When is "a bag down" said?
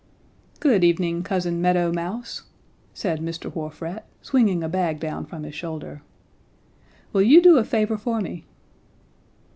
4.63-5.27